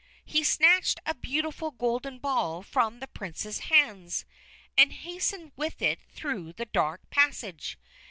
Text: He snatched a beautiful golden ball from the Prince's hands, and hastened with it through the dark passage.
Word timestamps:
He 0.25 0.43
snatched 0.43 0.99
a 1.05 1.13
beautiful 1.13 1.69
golden 1.69 2.17
ball 2.17 2.63
from 2.63 3.01
the 3.01 3.07
Prince's 3.07 3.59
hands, 3.69 4.25
and 4.75 4.91
hastened 4.91 5.51
with 5.55 5.79
it 5.79 5.99
through 6.09 6.53
the 6.53 6.65
dark 6.65 7.07
passage. 7.11 7.77